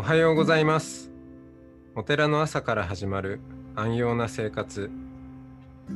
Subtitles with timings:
[0.00, 1.10] おはようございます。
[1.94, 3.38] お寺の朝から始まる
[3.76, 4.90] 安養な生活。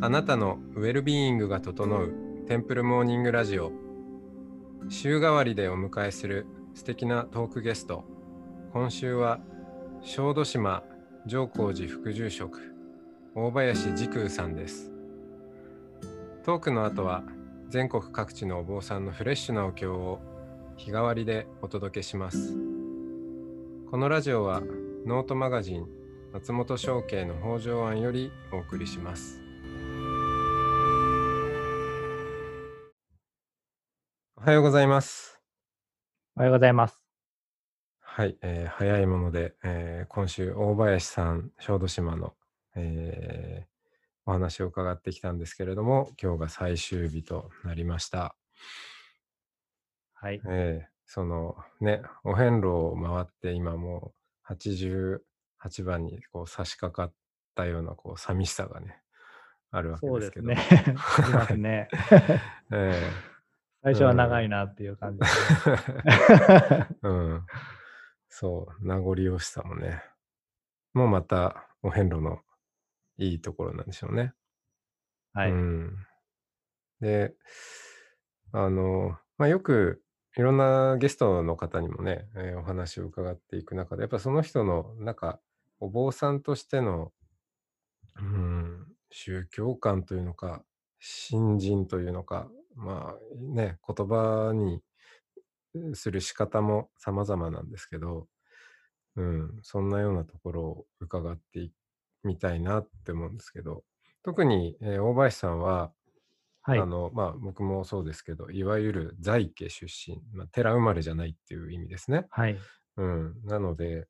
[0.03, 2.13] あなたのウェルビーイングが整う
[2.47, 3.73] テンプルモーニングラジオ。
[4.91, 6.45] 週替わりでお迎えする
[6.75, 8.05] 素敵なトークゲスト。
[8.75, 9.41] 今週は
[10.03, 10.83] 小豆島
[11.25, 12.75] 上皇寺副住職
[13.35, 14.93] 大林時空さんです。
[16.45, 17.23] トークの後は
[17.71, 20.21] 全国各地のお坊さんのフレッシュなお経を
[20.77, 22.74] 日替わりでお届けします。
[23.95, 24.61] このラジオは
[25.07, 25.87] ノートマガジン
[26.33, 29.41] 松本商家の北条案よりお送りします
[34.37, 35.39] おはようございます
[36.35, 37.01] おはようございます。
[38.01, 42.35] はい、えー早いもので、えー今週大林さん小豆島の、
[42.75, 43.67] えー
[44.27, 48.35] お話を伺ってきたんですけれども今日が最終日となりました。
[50.15, 50.43] はい。
[50.49, 54.13] えーそのねお遍路を回って今も
[54.49, 57.15] う88番にこう差し掛かっ
[57.55, 59.01] たようなこう寂しさがね
[59.71, 60.47] あるわけそうでけど。
[60.49, 60.97] ですすね。
[60.97, 61.89] ありますね。
[62.73, 63.03] え
[63.83, 65.27] 最初は長いなっていう感じで。
[65.27, 67.47] ー うん、
[68.29, 70.03] そう名残惜しさもね
[70.95, 72.41] もうまたお遍路の
[73.19, 74.33] いいところなんでしょうね。
[75.33, 75.51] はい。
[75.51, 76.07] うん、
[77.01, 77.35] で、
[78.53, 80.04] あの、まあ、よく
[80.37, 85.41] いろんなゲストの方にもね、えーお話を伺っていく中で、やっぱその人の、なんか、
[85.81, 87.13] お坊さんとしての、
[88.17, 90.65] うん、宗教観というのか、
[90.99, 94.83] 信心というのか、まあね、言葉に
[95.95, 98.29] する仕方も様々なんですけど、
[99.17, 101.71] うん、そんなようなところを伺って
[102.25, 103.85] みたいなって思うんですけど、
[104.25, 105.93] 特に、えー大林さんは、
[106.65, 106.87] はいあ。
[106.87, 112.27] の、まあ、僕もそうですけど、いわゆる在家出身、まあ、寺生まれじゃないっていう意味ですね。
[112.29, 112.67] はい。
[112.97, 113.43] うん。
[113.45, 114.09] なので、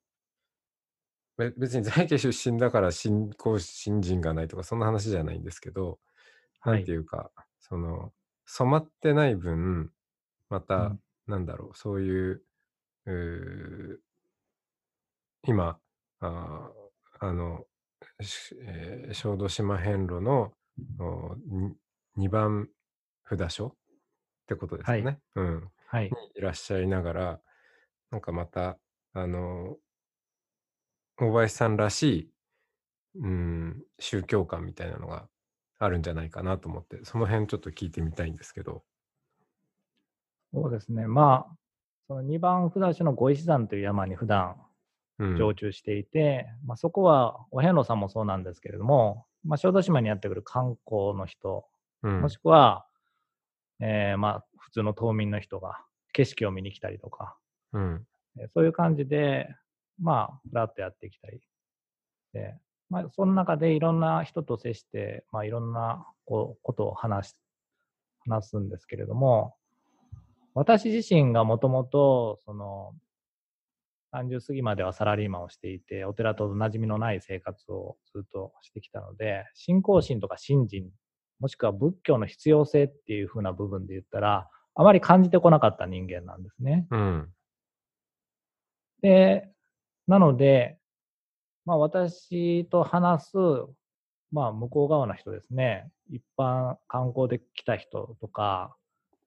[1.37, 5.99] べ別に在家出身だから信仰信心がないとか、そんな話じゃないんですけど、
[6.65, 8.13] なんはいていうか、その、
[8.45, 9.91] 染まってない分、
[10.49, 12.43] また、うんなんだろう、そういう、
[13.07, 13.99] うー
[15.43, 15.79] 今、
[16.19, 17.65] あーあの、
[18.21, 20.53] しえー小豆島遍路の
[22.17, 22.69] 2番
[23.27, 23.71] 札所っ
[24.47, 25.03] てことですよね。
[25.03, 25.69] はいうん。
[25.87, 26.03] はい。
[26.05, 27.39] にいらっしゃいながら、
[28.11, 28.77] なんかまた、
[29.13, 29.77] あの、
[31.17, 32.31] 大林さんらしい、
[33.21, 35.27] うん、宗教観みたいなのが
[35.79, 38.83] あるんじゃないかなと思って、その辺ちょっと聞いてみたいんですけど。
[40.53, 41.07] そうですね。
[41.07, 41.55] まあ、
[42.07, 44.55] その2番札所の五石山という山に普段
[45.19, 45.37] うん。
[45.37, 51.65] 常駐していて、まあ、そこはお遍路さんもそうなんですけれども、まあ、小豆島にやってくる観光の人、
[52.03, 52.85] うんもしくは、
[53.79, 55.79] えーまあ、普通の島民の人が
[56.13, 57.37] 景色を見に来たりとか、
[57.73, 58.05] うん。
[58.39, 59.47] えーそういう感じで、
[59.99, 61.39] まあ、ふらっとやってきたり。
[62.33, 62.55] で、
[62.89, 67.35] まあ、その中でいろんな人と接して、まあ、いろんなこうことを話し、
[68.27, 69.55] 話すんですけれども、
[70.53, 72.93] 私自身がもともと、その、
[74.13, 80.89] 30過ぎまではサラリーマンをしていて、お寺と馴染みのない生活をずっとしてきたので、信仰心とか信心、
[81.39, 86.87] もしくは仏教の必要性っていう風な部分で言ったら、あまり感じてこなかった人間なんですね。
[86.91, 87.29] うん。
[89.01, 89.49] で、
[90.07, 90.77] なので、
[91.65, 93.37] まあ私と話す、
[94.31, 98.75] まあ向こう側の人ですね、一般観光で来た人とか、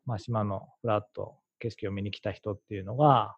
[0.04, 3.36] まあ島のフラット景色を見に来た人っていうのが、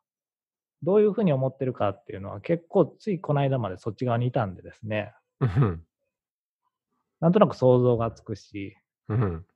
[0.82, 5.84] どういうふうに思ってるかっていうのは結構ついこの間までそっち側にいたんでですね、うん。
[7.20, 8.76] なんとなく想像がつくし、
[9.08, 9.46] うん。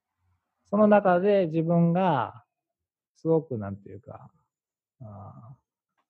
[0.66, 2.44] その中で自分が
[3.16, 4.30] すごくなんていうか、
[5.00, 5.54] あー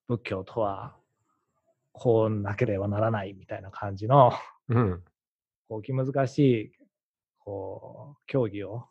[0.09, 0.95] 仏教とは
[1.93, 4.33] こうなければならないみたいな感じの、
[4.69, 5.03] うん。
[5.69, 6.73] こう気難しい、
[7.39, 8.85] こう、競技を、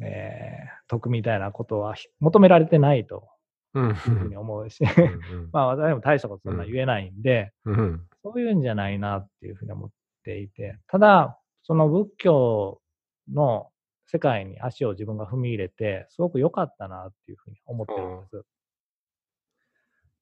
[0.00, 3.26] えー解くみたいなことはひ求められてないと
[3.72, 3.88] うん。
[3.88, 5.48] いうふうに思うし、うん。
[5.52, 8.06] まあ私も大したことそんな言えないんで、うん。
[8.22, 9.90] そういうんじゃないなっていうふうに思っ
[10.24, 12.80] ていて、ただ、その仏教
[13.30, 13.70] の
[14.06, 18.44] 世界に足を自分が踏み入れて、すごく良かったなっていうふうに思ってるんです。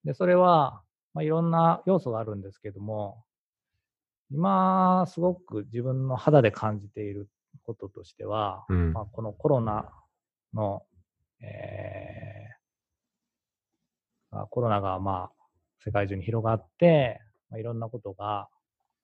[0.04, 0.82] で、それは、
[1.12, 3.24] まあ、いろんな要素があるんですけども、
[4.30, 7.28] 今、すごく自分の肌で感じている
[7.64, 9.90] こととしては、うんまあ、このコロナ
[10.54, 10.82] の、
[11.40, 12.60] えー
[14.30, 15.30] まあコロナがまあ
[15.84, 17.20] 世界中に広がって、
[17.50, 18.48] まあ、いろんなことが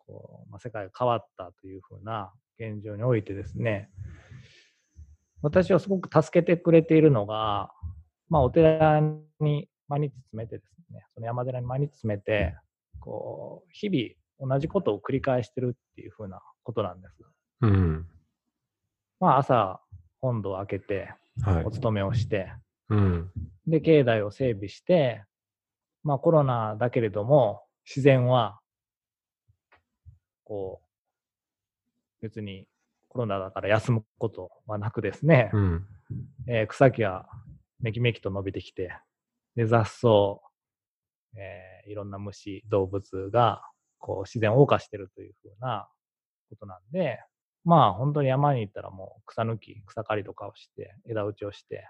[0.07, 3.91] こう、まあ、世界が変わったというふうな現状においてですね、
[5.43, 7.71] 私をすごく助けてくれているのが、
[8.29, 9.01] まあ、お寺
[9.41, 12.55] に毎日詰めてですね、その山寺に毎日詰めて、
[13.01, 17.15] こう、日々同じことを繰り返してるっていうふうなことなんです。
[17.63, 18.07] うん。
[19.21, 19.81] まあ、朝、
[20.21, 21.11] 本堂を開けて、
[21.43, 21.71] はいお。
[21.71, 22.51] 勤めをして、
[22.89, 23.31] うん。
[23.67, 25.25] で、境内を整備して、
[26.03, 28.59] まあコロナだけれども、自然は、
[30.47, 30.81] こ
[32.21, 32.67] う、別に
[33.09, 35.87] コロナだから休むことはなくですね、うん。
[36.49, 37.29] えー草木は
[37.81, 38.93] めきめきと伸びてきて、
[39.57, 40.09] で、雑草、
[41.37, 43.63] えーいろんな虫、動物が、
[43.99, 45.89] こう、自然を謳歌してるというふうな
[46.51, 47.21] ことなんで、
[47.65, 51.89] まあ、本当に山に行ったらもう草抜き、草刈りとかをして、枝打ちをして、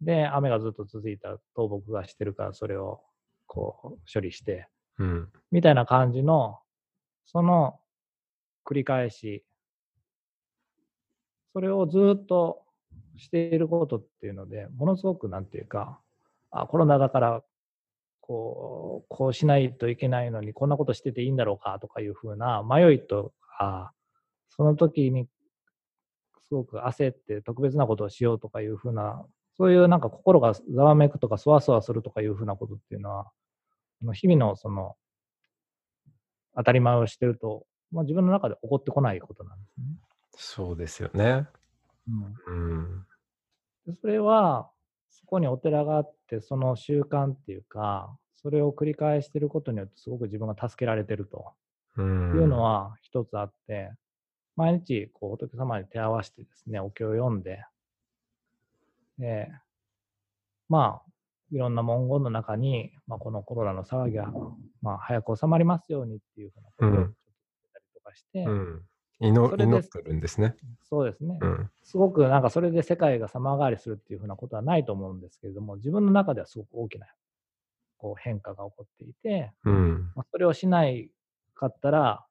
[0.00, 3.00] で、雨がずっと続いたら倒木がしてるから、それを、
[3.46, 5.32] こう、処理して、うん。
[5.50, 6.58] みたいな感じの、
[7.26, 7.80] その
[8.64, 9.44] 繰り返し、
[11.52, 12.62] それをずっと
[13.16, 16.00] していることっていうので、ものすごくなんていうか、
[16.50, 17.44] あ、コロナだから、
[18.20, 23.92] こう、こうしないといけないのに、こんなことしてていいんだろうかとかいうふうな迷いとか、
[24.48, 25.28] その時に
[26.48, 29.24] すごく焦って特別なことをしようとかいうふうな、
[29.56, 33.30] そういうなんか心がざわめくとかそわそわするとかいうふうなことっていうのは、
[34.12, 34.96] 日々のその
[36.56, 39.84] 当たり前をしてると、まあ、自分の中で起こってこないことなんですね。
[40.36, 41.46] そうですよね。
[42.46, 43.06] うんうん。
[43.86, 44.70] でそれは、
[45.10, 51.52] そこにお寺があって、その習慣っていうか、それを繰り返していることによって、すごく自分が助けられてると
[51.96, 52.36] うん。
[52.36, 53.92] いうのは一つあって、
[54.56, 57.64] 毎日こう仏様に手合わせてですね、お経を読んで、
[59.18, 59.48] で、
[60.68, 61.10] まあ、
[61.52, 64.32] いろんな文言の中に、まあ、このコロナの騒ぎが、
[64.84, 67.06] まあ、早く収まりますようにっていうふうなことを言っ
[67.72, 68.82] たりとかして、うん。
[69.20, 69.30] 祈
[69.62, 70.54] 祈ってるんですね。
[70.82, 71.38] そうですね。
[71.40, 71.70] うん。
[71.84, 77.06] すごくなんかそれで世界が様変わりするっていうふうなことはないと思うんですけれども、自分の中ではすごく大きな
[77.96, 80.12] こう変化が起こっていて、うん。
[80.14, 81.10] まあ、それをしない
[81.54, 82.26] かったら、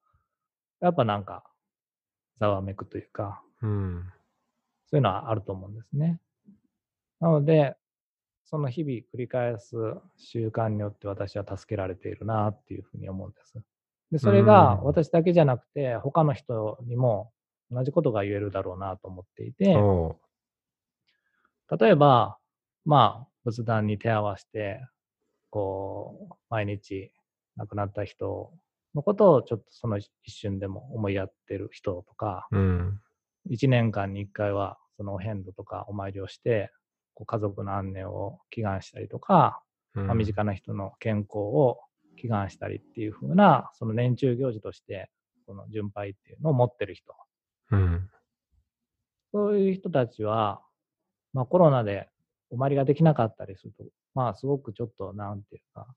[0.82, 1.44] やっぱなんか
[2.40, 4.12] ざわめくというか、うん。
[4.88, 6.20] そういうのはあると思うんですね。
[7.20, 7.76] なので、
[8.46, 9.76] その日々繰り返す
[10.18, 13.54] 習慣によって私は助けられているなっていうふうに思うんです。
[14.12, 17.32] で、それがうん私だけじゃなくて、他の人にも
[17.72, 20.18] 同じことが言えるだろうなと思っていて、お
[21.80, 22.38] 例えば、
[22.86, 24.80] まあ、仏壇に手合わせて、
[25.50, 27.12] こう、毎日
[27.58, 28.52] 亡くなった人
[28.94, 32.58] のことをちょっとその一瞬でも思いやってる人とか、う。
[32.58, 33.00] うん。
[33.50, 36.72] 一年間に一回はそのお遍路とかお参りをして、
[37.14, 39.62] こう家族の安寧を祈願したりとか、
[39.96, 41.80] うんまあ、身近な人の健康を
[42.16, 45.10] 祈願したりっていう風な、その年中行事として、
[45.46, 47.14] その巡拝っていうのを持ってる人。
[47.72, 48.10] うん。
[49.32, 50.62] そういう人たちは、
[51.34, 52.10] まあコロナで
[52.50, 53.84] お参りができなかったりすると、
[54.14, 55.88] まあすごくちょっと、なんていうか、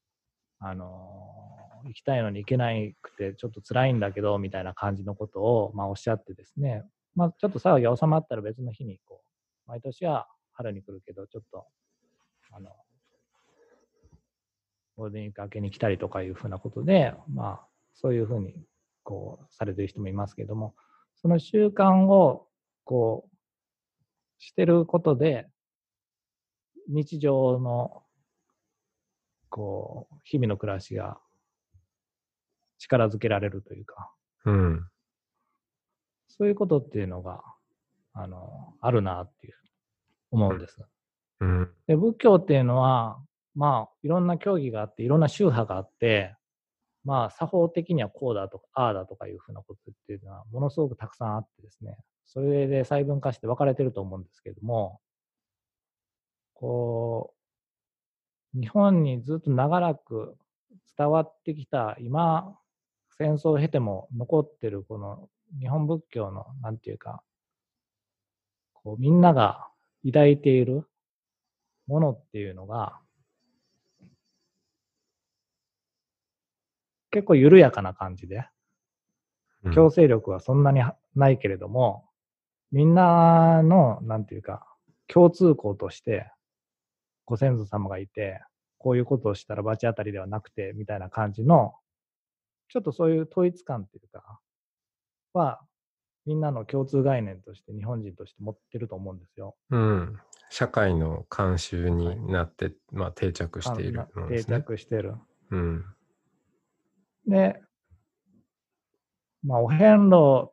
[0.59, 2.71] あのー行きたいのに行けな
[3.01, 6.83] くて、ちょっと辛いんだけど、みたいな感じのことを、まあおっしゃってですね、
[7.15, 9.23] まあちょっと騒ぎが収まったら別の日に、こ
[9.67, 11.67] う、毎年は春に来るけど、ちょっと、
[12.53, 12.71] あの、
[14.97, 18.55] ゴールデンウィーク明けに来たりとかいうふうなことで、まあそういうふうに、
[19.03, 20.75] こう、されてる人もいますけども、
[21.17, 22.49] その習慣を、
[22.85, 23.37] こう、
[24.39, 25.49] してることで、
[26.89, 28.03] 日常の、
[29.49, 31.19] こう、日々の暮らしが
[32.79, 34.13] 力づけられるというか、
[34.45, 34.89] うん。
[36.29, 37.43] そういうことっていうのが、
[38.13, 39.55] あの、あるなっていう、
[40.31, 40.79] 思うんです。
[41.41, 41.71] うん。
[41.87, 43.19] で、仏教っていうのは、
[43.55, 46.35] まあ、いろんな教義があって、いろんな宗派があって、
[47.05, 55.01] まあ、作法的にはこうだとか、ああだとかいうふうなことっていうのは、ものすごくたくさんあってですね、それで細分化して分かれてると思うんですけれども、
[56.55, 57.33] こ
[58.55, 60.37] う、日本にずっと長らく
[60.99, 62.59] 伝わってきた、今、
[63.19, 65.29] 戦争を経ても残ってるこの
[65.59, 67.23] 日本仏教の、なんていうか、
[68.75, 69.69] こうみんなが
[70.07, 70.87] 抱いている。
[71.87, 72.99] ものっていうのが、
[77.11, 78.47] 結構緩やかな感じで、
[79.65, 79.73] うん。
[79.73, 80.83] 強制力はそんなに
[81.15, 82.05] ないけれども、
[82.73, 84.67] みんなの、なんていうか、
[85.07, 86.31] 共通項として、
[87.25, 88.43] ご先祖様がいて、
[88.79, 91.75] こういうことをしたら罰当たりではなくて、みたいな感じの、
[92.69, 94.41] ちょっとそういう統一感っていうか、
[95.33, 95.61] は、
[96.27, 99.55] みんなの共通概念として日本人として持ってると思うんですよ。
[99.71, 100.19] うん。
[100.51, 104.45] 社会の慣習になって、まあ定着しているもので定。
[104.45, 105.15] 着してる。
[105.51, 105.85] うん。
[107.27, 107.61] で、
[109.45, 110.51] まあ、お遍路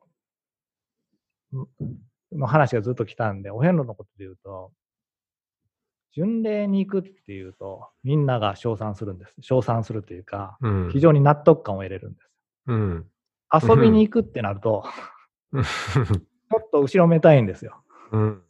[2.32, 4.72] の話がずっと来たんで、お遍路のことで言うと、
[6.12, 9.34] 巡礼に行くっていうと、みんなが称賛するんです。
[9.40, 10.90] 称賛するというか、うん。
[10.92, 12.30] 非常に納得感を得れるんです。
[12.68, 13.06] うん。
[13.52, 14.84] 遊びに行くってなると、
[15.62, 17.82] ちょっと後ろめたいんですよ。
[18.12, 18.42] うん。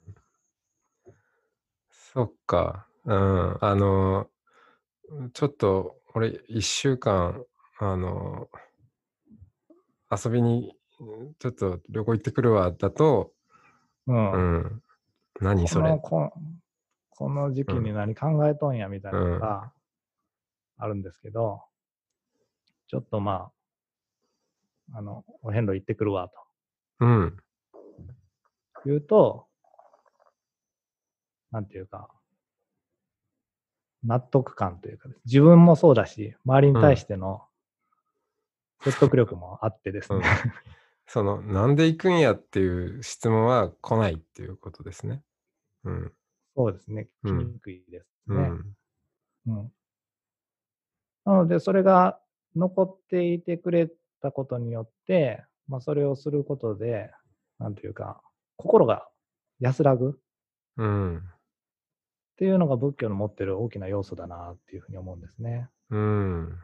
[1.91, 2.87] そっか。
[3.05, 3.59] うん。
[3.61, 4.29] あの、
[5.33, 7.45] ちょっと、俺、一週間、
[7.79, 8.49] あの、
[10.11, 10.77] 遊びに、
[11.39, 13.33] ちょっと旅行行ってくるわ、だと、
[14.07, 14.33] うん。
[14.33, 14.83] うん。
[15.41, 15.99] 何それ？
[16.03, 16.31] この。
[16.31, 16.41] こ
[17.17, 19.73] この時期に何考えとんやみたいなのが
[20.79, 21.63] あるんですけど、
[22.89, 23.53] ちょっとま
[24.93, 26.29] あ、あの、お遍路行ってくるわ
[27.01, 27.37] うん。
[28.75, 29.47] と言うと、
[31.51, 32.09] なんていうか、
[34.05, 37.43] 納得感というか、自分もそうだし、周りに対しての
[38.83, 40.53] 説得力もあってですね、うん
[41.07, 45.23] その、なんで行くんやっていう質問は来ないっていうことですね。
[45.85, 46.13] うん。
[46.57, 48.37] そうですね、うん来にくいですね。
[48.37, 48.77] うん。
[49.47, 49.73] うん
[51.27, 52.21] なので、それが
[52.55, 57.11] 残っていてくれたことによって、まあ、それをすることで、
[57.59, 58.21] なんというか、
[58.57, 59.09] 心が
[59.61, 60.13] 安らぐっ
[60.77, 61.23] うん。
[62.37, 65.69] ていうのが仏教の持ってる大きな要素だなっていうふうに思うんですね。
[65.91, 66.59] うん。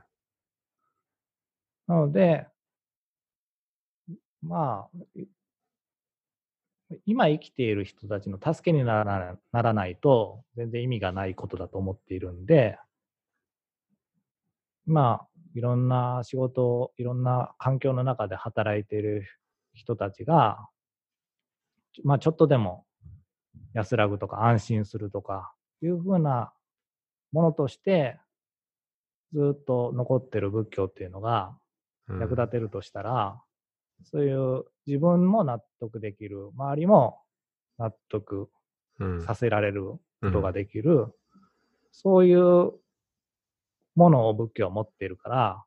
[1.86, 2.46] なので、
[4.42, 5.26] まあ、い
[7.06, 9.04] 今生きている人たちの助けにな
[9.52, 12.78] らないと、全然意味がないことだと思っているんで、
[14.86, 19.24] まあ、いろんな仕事、いろんな環境の中で働いている
[19.74, 20.68] 人たちが、
[22.04, 22.84] まあ、ちょっとでも
[23.74, 25.52] 安らぐとか安心するとか
[25.82, 26.52] いうふうな
[27.32, 28.18] ものとして、
[29.32, 31.56] ずっと残ってる仏教っていうのが
[32.08, 32.20] うん。
[32.20, 33.40] 役立てるとしたら、
[34.04, 37.20] そういう自分も納得できる、周りも
[37.78, 38.48] 納得
[38.98, 39.22] うん。
[39.22, 39.84] させられる
[40.20, 41.06] ことができる、
[41.92, 42.72] そういう
[43.94, 45.64] ものを仏教は持っているから、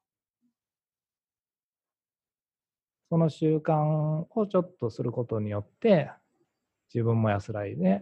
[3.10, 6.10] その習慣をちょっとすることによって、
[6.94, 8.02] 自分も安らいで、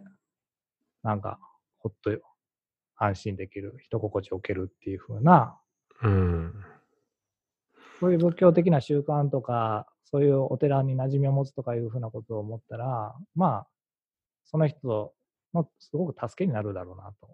[1.03, 1.39] なんか、
[1.79, 2.11] ほっと
[2.95, 5.59] 安心できる、人心地を受けるっていう風な、
[6.03, 6.53] うん。
[7.99, 13.67] そういう仏教的な習慣とか、そういうお寺に馴染みを持つとかいうふうなことを思ったら、まあ、
[14.45, 15.13] その人
[15.53, 17.27] のすごく助けになるだろうなと。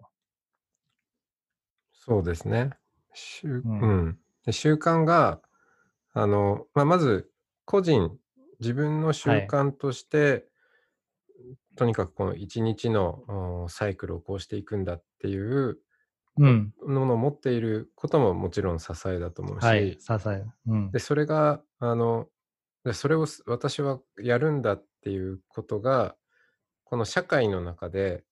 [2.08, 2.70] そうですね。
[3.14, 5.42] 習ううんんで習慣が、
[6.14, 7.30] あの、まあ、まず、
[7.66, 8.18] 個人、
[8.60, 10.48] 自分の習慣として、
[11.76, 15.78] とにかくこの一日のおサイクルをこうしていくんだっていう
[16.36, 16.72] うん。
[16.86, 19.98] ものを持っていることももちろん支えだと思うし、はい。
[19.98, 20.44] 支え。
[20.66, 20.98] うんで、。
[21.00, 22.28] それが、あの、
[22.84, 26.16] でそれをす私はやるんだっていうことが、
[26.84, 28.24] この社会の中で、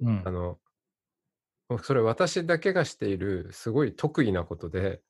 [0.00, 0.30] うんあ。
[0.32, 0.58] の、
[1.78, 5.00] それ私だけがしているすごい得意なことで、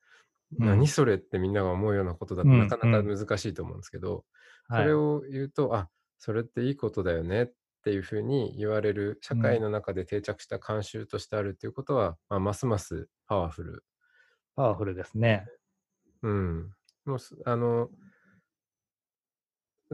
[0.58, 4.26] うん何それってみんなが思うようなことだとうんなかなかうん難しいと思うんですけど、
[4.68, 5.88] はいそれを言うと、あ、
[6.18, 7.52] それっていいことだよねっ
[7.84, 13.84] ていうふうに言われる社会の中で定着した慣習としてあるっていうことは、まあ、ますますパワフル。
[14.54, 15.46] パワフルですね。
[16.22, 16.72] うん。
[17.04, 17.88] もうすあの、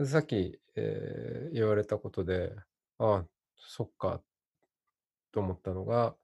[0.05, 2.53] さっき、えー言われたことで、
[2.99, 3.23] あ
[3.57, 4.21] そっか、
[5.31, 6.15] と思ったのが、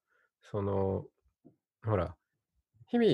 [0.52, 1.06] その、
[1.86, 2.18] ほら、
[2.88, 3.12] 日々、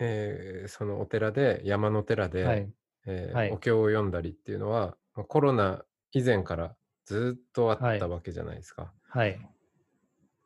[0.00, 2.72] えーそのお寺で、山の寺で、はい。
[3.06, 8.94] えーはいお経を読んだりっていうのは、まあコロナ以前からずっとあっはいたわけじゃないですか。
[9.08, 9.38] はい。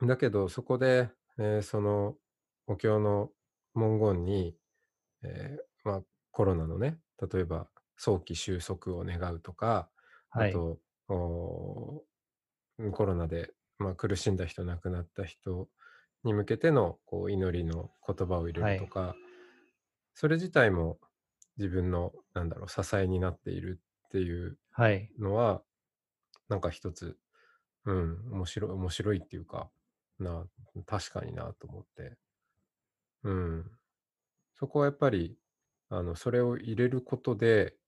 [0.03, 2.17] だけど、そこで、えーその
[2.67, 3.31] お経の
[3.75, 4.57] 文言に、
[5.23, 6.99] えーまあ、コロナのね、
[7.33, 9.91] 例えば早期収束を願うとか、
[10.31, 10.50] はい。
[10.50, 15.69] あと、おーコロナで、まあ、苦しんだ人、亡くなった人
[16.25, 19.16] に向けてのこう祈りの言葉を入れるとか、
[20.14, 21.00] それ自体も
[21.57, 25.14] 自分の、なんだろう、支えになっているっていうはい。
[25.19, 25.62] のは、
[26.49, 27.19] なんか一つ、
[27.87, 29.71] うん、面白い、面白いっていうか、
[30.19, 30.47] な、
[30.87, 32.19] 確かになと思って。
[33.23, 33.78] うん。
[34.54, 35.38] そこはやっぱり、
[35.90, 37.78] あの、それを入れることで、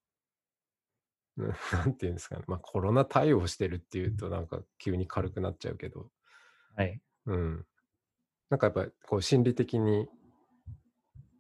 [1.37, 6.11] うん なんていうんですかね、まあコロナ対応してるっていうとなんか急に軽くなっちゃうけど、
[6.77, 7.01] はい。
[7.27, 7.67] うん。
[8.51, 10.09] なんかやっぱりこう心理的に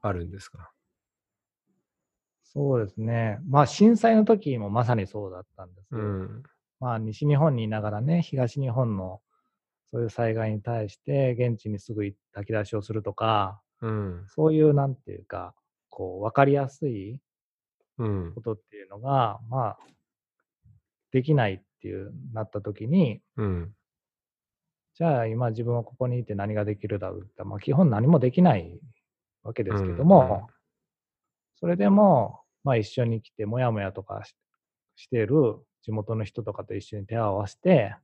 [0.02, 0.72] あるんですか？
[2.54, 3.38] そうですね。
[3.48, 5.88] まあ、震災の時もまさにそうだったんです。
[5.92, 6.42] うん。
[6.80, 9.20] まあ、西日本にいながらね、東日本の
[9.92, 14.24] そういう災害に対して、現地にすぐ炊き出しをするとか、うん。
[14.28, 15.54] そういうなんていうか、
[15.90, 17.20] こう、わかりやすい
[17.98, 18.40] うんこ。
[18.42, 19.78] とっていうのが、まあ、
[21.12, 23.74] できないっていうなった時に、うん。
[24.96, 28.80] じゃあ今自分はここにいて何ができるだろうって、まあ、基本何もできない
[29.42, 30.48] わけですけども、
[31.60, 34.34] それでも、まあ、一緒に来てもやもやとかし
[34.96, 37.94] している地元の人とかと一緒に手を合わせて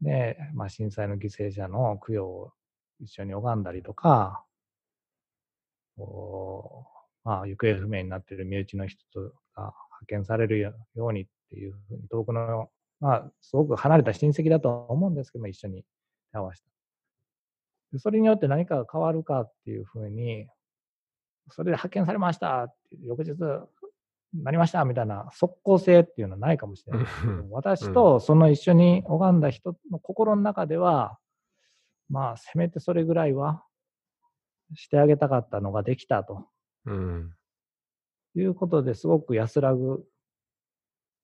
[0.00, 2.52] で、まあ、震災の犠牲者の供養を
[3.00, 4.44] 一緒に拝んだりとか
[5.96, 6.86] こ
[7.24, 9.74] う、まあ、行方不明になっている身内の人が派
[10.08, 12.68] 遣されるようにっていうふうに遠くの、
[13.00, 15.84] まあ、すごく離れた親戚だとは思うんですけども一緒に
[16.32, 16.68] 手を合わせた
[17.92, 20.48] でそれによって何かが変わるかっていうふうに
[21.50, 22.72] それで発見されました
[23.02, 23.34] 翌日
[24.34, 27.04] なりましたみたいな即効性っていうのはないかもしれない。
[27.04, 27.50] ですけどうん。
[27.50, 31.18] 私とその一緒に拝んだ人の心の中では
[32.08, 33.62] まあせめてそれぐらいは
[34.74, 36.46] してあげたかったのができたと。
[36.86, 37.32] うん。
[38.34, 40.04] いうことですごく安らぐ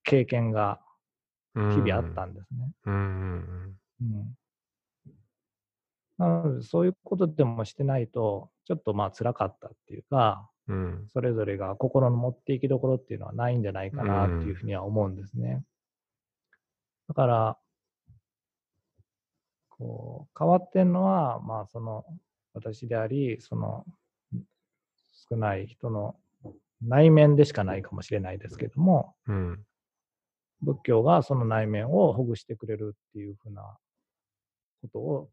[0.05, 0.91] 経験がうん
[1.54, 2.73] 日々あったんですね。
[2.87, 3.76] うん
[6.18, 10.85] なのでそういうことでもしてないとちょっとまあ辛かったっていうかうん。
[10.85, 11.09] うん。
[11.12, 15.62] それぞれが心の持っていきどころっていうのはないんじゃないかなっていうふうには思うんですね。
[17.09, 17.59] だから、
[19.68, 22.04] こう、変わってんのは、まあその、
[22.54, 23.85] 私であり、その、
[25.28, 26.16] 少ない人の
[26.80, 29.64] 内面でしかないかもしれないですけども、うん。
[30.62, 33.62] 仏教がその内面をほぐしてくれるっていうふうな
[34.83, 35.31] ことを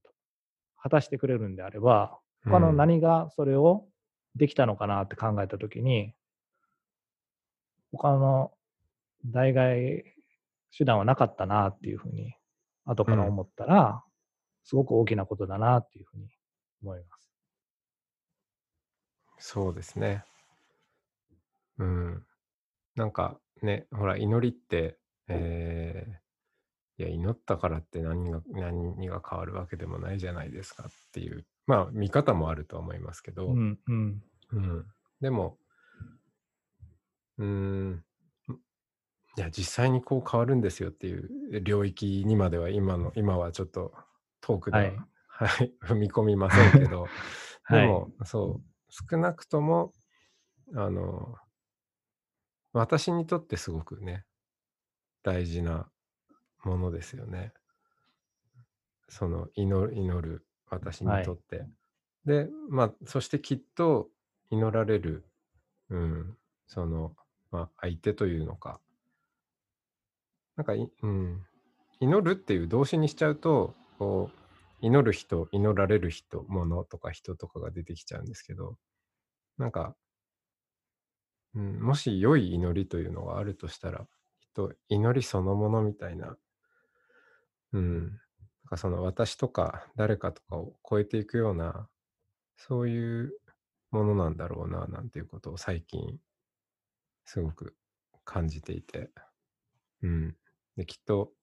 [0.81, 3.87] 果たしてくれるんであれば、他の何がそれを
[4.35, 6.13] できたのかなって考えたときに、
[7.91, 8.51] 他の
[9.25, 10.03] 代替
[10.75, 12.35] 手段はなかったなっていうふうに、
[12.85, 14.03] 後から思ったら、
[14.63, 16.29] すごく大きなことだなっていうふうに
[16.81, 17.31] 思います。
[19.39, 20.23] そうですね。
[21.77, 22.25] うん。
[22.95, 24.97] なんかね、ほら、祈りって、
[25.29, 26.07] え。
[26.07, 26.19] ー
[26.99, 34.23] いや、祈ったからって何が、何が変わるわけでもないじゃないですかっていう、まあ、見方もあるとは思いますけど、うんうん。
[34.51, 34.85] うん。
[35.21, 35.57] でも、
[37.37, 38.03] うーん、
[39.37, 43.93] いや、実際にこう変わるんですよっていう領域にまでは今の、今はちょっと
[44.41, 44.97] 遠くでは、はい。
[45.29, 47.07] はい、 踏み込みませんけど、
[47.63, 47.81] はい。
[47.81, 49.93] でも、そう、少なくとも、
[50.75, 51.37] あの、
[52.73, 54.25] 私にとってすごくね、
[55.23, 55.89] 大事な
[56.63, 57.53] ものですよね。
[59.07, 61.67] その祈る、祈る私にとって。
[62.25, 64.09] で、まあ、そしてきっと
[64.51, 65.25] 祈られる、
[65.89, 67.15] うん、その、
[67.51, 68.79] まあ、相手というのか。
[70.55, 71.45] なんかい、うん、
[71.99, 74.39] 祈るっていう動詞にしちゃうと、こう、
[74.81, 78.77] 祈る人、祈られる人、ものとか人とかが出てきちゃうんですけど、
[79.57, 79.95] なんか、
[81.55, 84.05] うん、もし良い祈りというのがあるとしたら、
[84.53, 86.37] と祈りそのものみたいな、
[87.73, 88.11] うん、なん
[88.69, 91.87] かその私とか誰かとかを超えていくような、
[92.57, 93.33] そういう
[93.91, 96.19] ものなんだろうな、なんていうことを最近、
[97.25, 97.75] すごく
[98.25, 99.11] 感じていて、
[100.03, 100.37] うん。
[100.77, 101.33] で、きっと、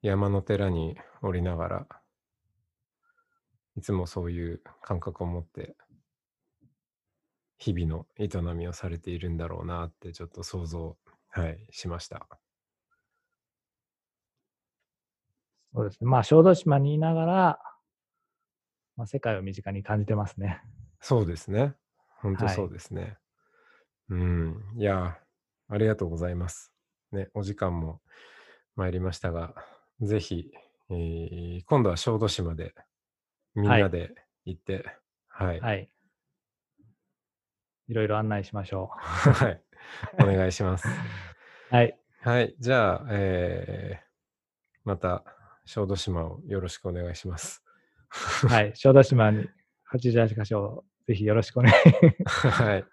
[0.00, 1.86] 山の寺に降りながら、
[3.76, 5.76] いつもそういう感覚を持って、
[7.58, 10.96] 日々の営みをされているんだろうなってちょっと想像、
[11.30, 12.28] はい、しました。
[15.74, 16.10] そうですね。
[16.10, 17.60] まあ、小豆島にいながら、
[18.96, 20.60] まあ、世界を身近に感じてますね。
[21.00, 21.74] そうですね。
[22.20, 23.18] 本当はいそうですね。
[24.08, 24.64] うん。
[24.76, 25.18] いや、
[25.68, 26.72] ありがとうございます。
[27.12, 28.00] ね、お時間も
[28.76, 29.54] 参りましたが、
[30.00, 30.50] ぜひ、
[30.90, 32.74] えー今度は小豆島で
[33.54, 34.14] みんはいなで
[34.44, 34.86] 行って、
[35.28, 35.60] はい。
[35.60, 35.82] はい。
[35.84, 35.90] い
[37.94, 39.60] ろいろ案内しましょはい。
[40.20, 40.88] お願いします。
[40.88, 40.90] う。
[41.74, 41.98] はい。
[42.22, 42.54] はい。
[42.58, 44.06] じゃあ、えー
[44.86, 45.24] また
[45.64, 47.62] 小豆島をよろしくお願いします。
[48.48, 48.72] はい。
[48.76, 49.48] 小豆島に
[49.92, 51.74] 88箇所、ぜひよろしくお願い
[52.28, 52.84] はい。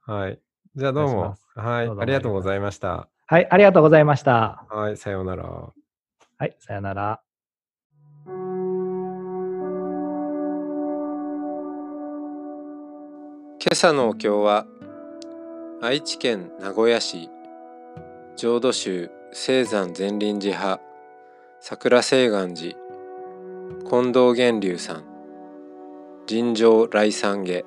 [0.00, 0.40] はい。
[0.74, 1.36] じゃあどうも。
[1.54, 1.88] はい。
[1.88, 3.10] ありがとうございました。
[3.26, 3.46] はい。
[3.50, 4.66] ありがとうございました。
[4.70, 4.96] はい。
[4.96, 5.44] さようなら。
[5.44, 6.56] はい。
[6.60, 7.22] さよなら。
[13.64, 14.66] 今朝のお経は
[15.80, 17.30] 愛知県名古屋市
[18.34, 20.82] 浄土宗青山善林寺派
[21.60, 25.04] 桜青岩寺近藤源流さん
[26.26, 27.62] 尋常来山下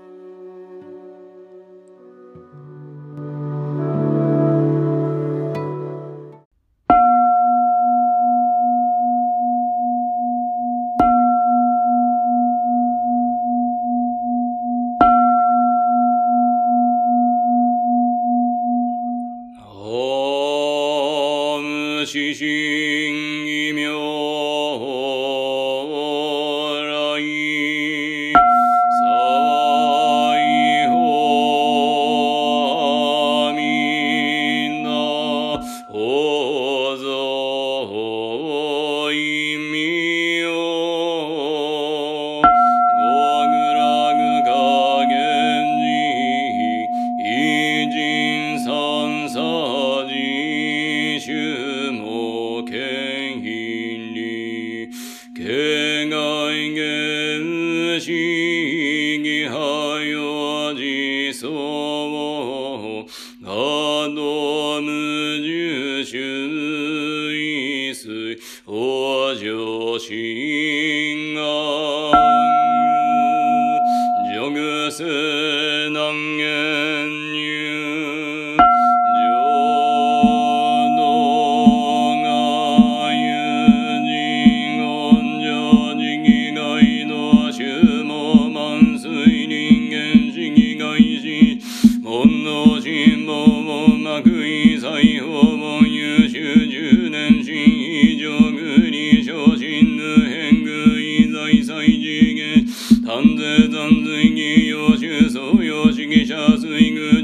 [106.06, 107.14] 一个小子一个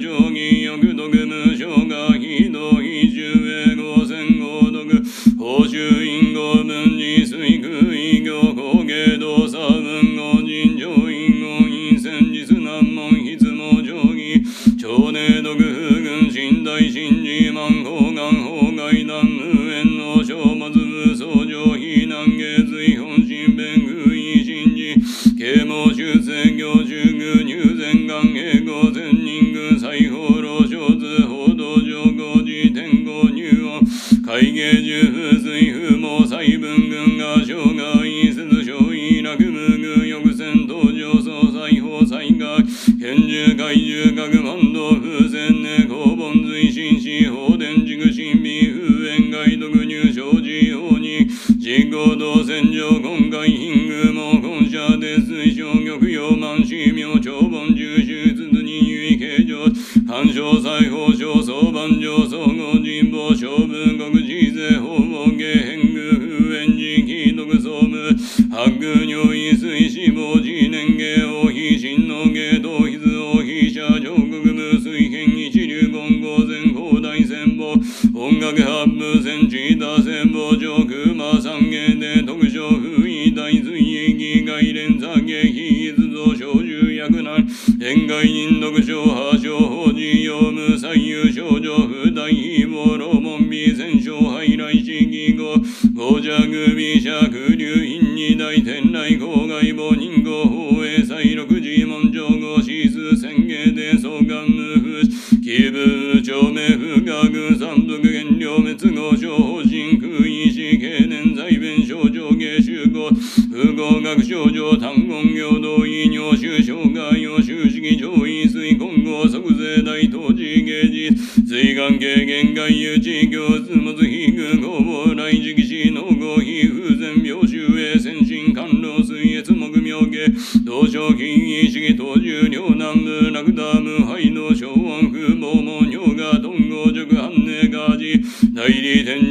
[121.82, 130.30] 願軽減外遊地行つまず非空合法来時期しの合非風前病周へ先進官老水越木明家
[130.64, 138.22] 同症金意識当中両南部ラクダ無敗の小音風毛も尿が頓合熟反寧ガージ
[138.54, 139.31] 代理天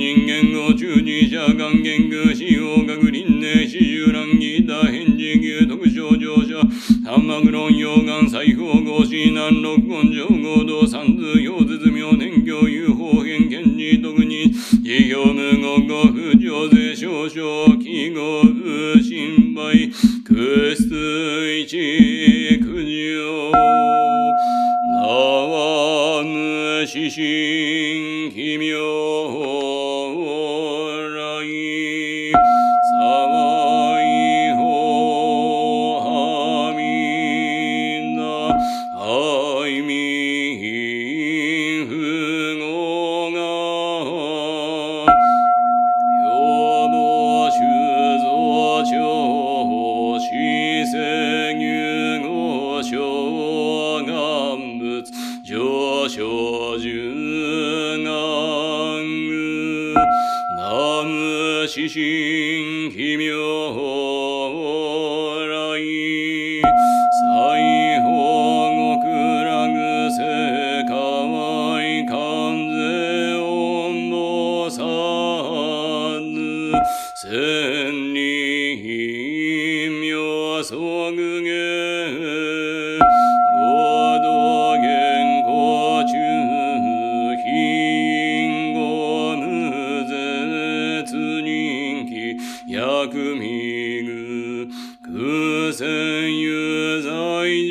[92.71, 94.69] 薬味具、
[95.03, 97.11] 空戦有罪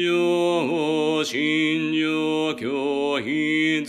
[0.03, 3.85] 状、信条教筆、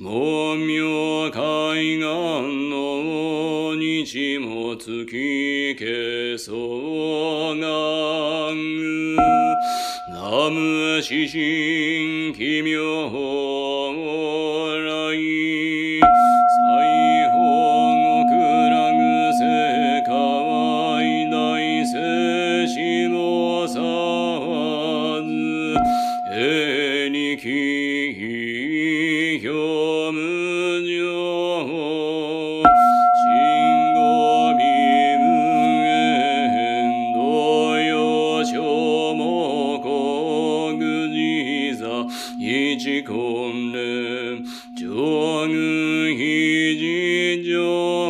[0.00, 2.00] 門明海岸
[2.68, 6.52] の日も月消そ
[7.54, 9.14] うがん、
[10.08, 11.55] 南無獅子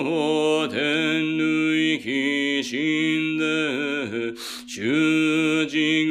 [0.05, 0.79] 法天
[1.39, 4.35] 類鬼神で、
[4.67, 6.06] 囚人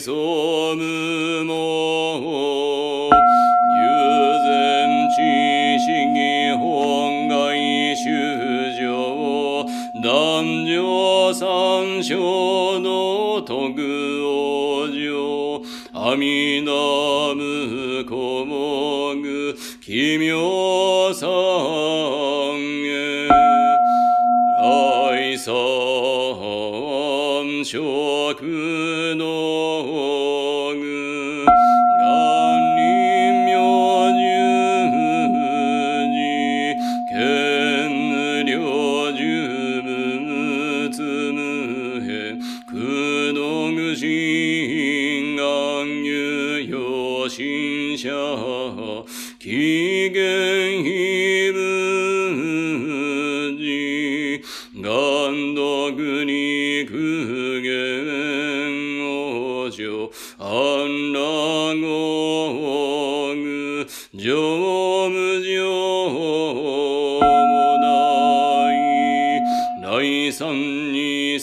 [0.00, 1.27] 潜む。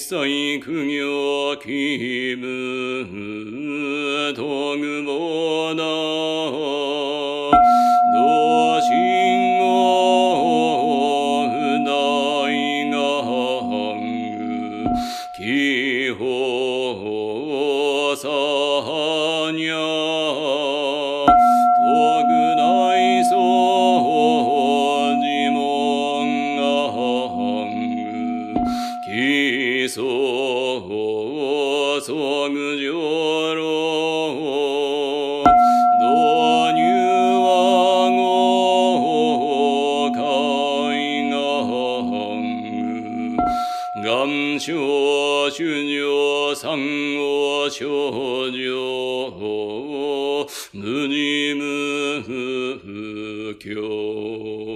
[0.07, 1.67] 切苦行期
[44.05, 46.77] 願書修行三
[47.17, 54.75] を少女無に無不況。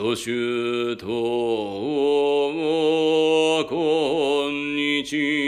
[0.00, 1.12] 諸衆とも
[3.68, 5.39] こんにちは。